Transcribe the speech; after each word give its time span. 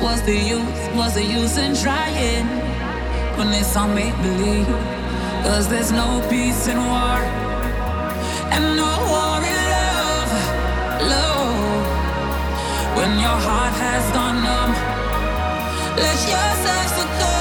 What's 0.00 0.22
the 0.22 0.34
use? 0.34 0.88
What's 0.96 1.14
the 1.14 1.22
use 1.22 1.58
in 1.58 1.74
trying? 1.76 2.46
When 3.36 3.48
it's 3.48 3.76
all 3.76 3.86
make 3.86 4.16
believe. 4.22 4.66
Cause 5.44 5.68
there's 5.68 5.92
no 5.92 6.26
peace 6.30 6.68
in 6.68 6.78
war. 6.78 7.20
And 8.54 8.64
no 8.76 8.90
war 9.12 9.38
in 9.52 9.60
love. 9.76 10.32
Love. 11.12 11.86
When 12.96 13.10
your 13.18 13.38
heart 13.46 13.74
has 13.84 14.04
gone 14.16 14.38
numb. 14.42 14.72
Let 15.96 16.18
yourself 16.32 16.88
succumb 16.98 17.39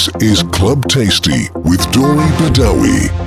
This 0.00 0.22
is 0.22 0.42
Club 0.44 0.88
Tasty 0.88 1.50
with 1.56 1.92
Dori 1.92 2.24
Badawi. 2.38 3.19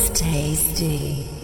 it's 0.00 0.20
tasty. 0.20 1.37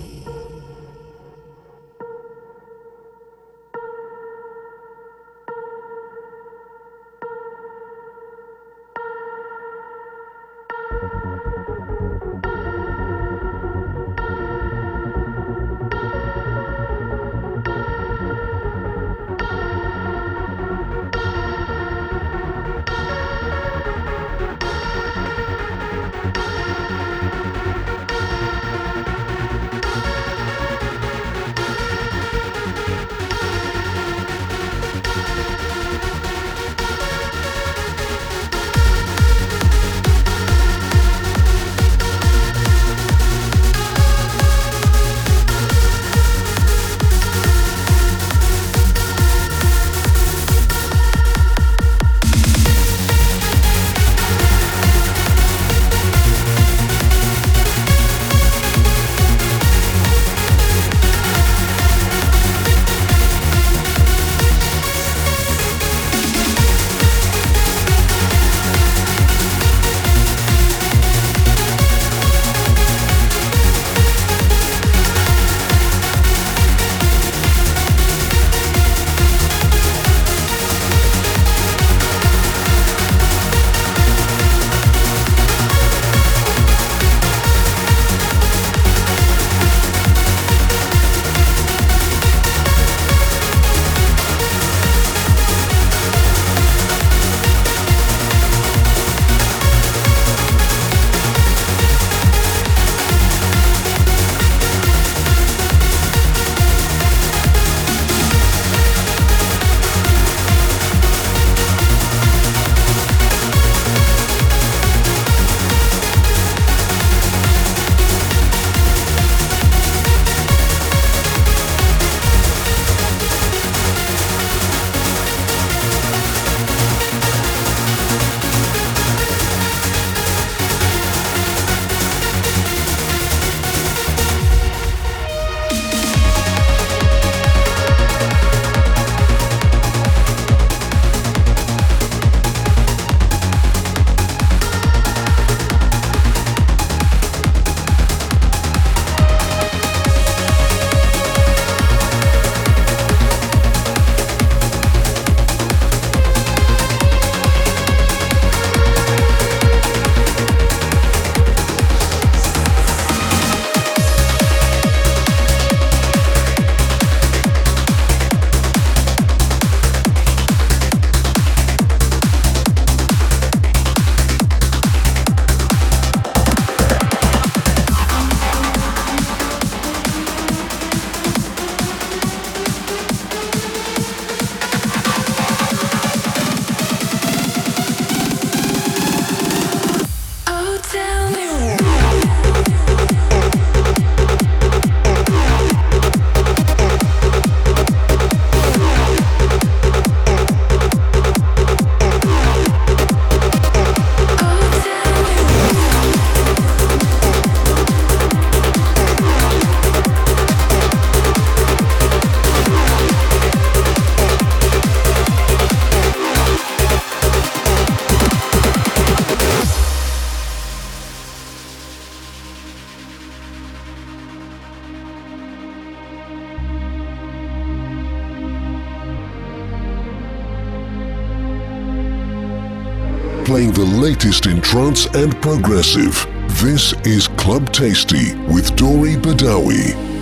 Latest 233.85 234.47
in 234.47 234.61
trance 234.63 235.05
and 235.15 235.35
progressive. 235.43 236.27
This 236.63 236.95
is 237.05 237.29
Club 237.29 237.71
Tasty 237.73 238.35
with 238.47 238.75
Dori 238.75 239.17
Badawi. 239.17 240.14